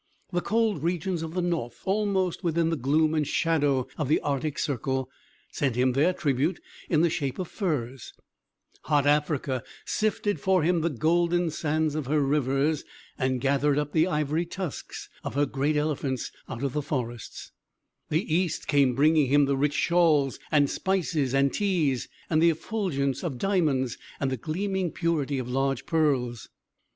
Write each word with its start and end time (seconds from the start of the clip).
The 0.33 0.41
cold 0.41 0.81
regions 0.81 1.21
of 1.21 1.35
the 1.35 1.43
north, 1.43 1.83
almost 1.85 2.43
within 2.43 2.71
the 2.71 2.75
gloom 2.75 3.13
and 3.13 3.27
shadow 3.27 3.85
of 3.99 4.07
the 4.07 4.19
Arctic 4.21 4.57
Circle, 4.57 5.11
sent 5.51 5.75
him 5.75 5.91
their 5.91 6.11
tribute 6.11 6.59
in 6.89 7.01
the 7.01 7.09
shape 7.11 7.37
of 7.37 7.47
furs; 7.47 8.11
hot 8.85 9.05
Africa 9.05 9.61
sifted 9.85 10.39
for 10.39 10.63
him 10.63 10.81
the 10.81 10.89
golden 10.89 11.51
sands 11.51 11.93
of 11.93 12.07
her 12.07 12.19
rivers, 12.19 12.83
and 13.19 13.41
gathered 13.41 13.77
up 13.77 13.91
the 13.91 14.07
ivory 14.07 14.43
tusks 14.47 15.07
of 15.23 15.35
her 15.35 15.45
great 15.45 15.77
elephants 15.77 16.31
out 16.49 16.63
of 16.63 16.73
the 16.73 16.81
forests; 16.81 17.51
the 18.09 18.25
East 18.33 18.65
came 18.67 18.95
bringing 18.95 19.27
him 19.27 19.45
the 19.45 19.55
rich 19.55 19.75
shawls, 19.75 20.39
and 20.51 20.67
spices, 20.67 21.35
and 21.35 21.53
teas, 21.53 22.07
and 22.27 22.41
the 22.41 22.49
effulgence 22.49 23.23
of 23.23 23.37
diamonds, 23.37 23.99
and 24.19 24.31
the 24.31 24.37
gleaming 24.37 24.89
purity 24.91 25.37
of 25.37 25.47
large 25.47 25.85
pearls. 25.85 26.49